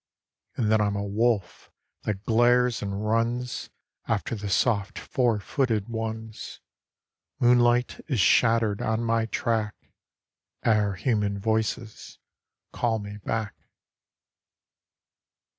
[0.57, 1.69] And then I'm a wolf,
[2.05, 3.69] that glares and runs
[4.07, 6.59] After the soft four'footed ones;
[7.39, 9.75] Moonlight is shattered on my track
[10.63, 12.17] Ere human voices
[12.71, 13.53] call me back.